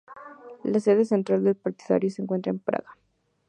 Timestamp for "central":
1.05-1.43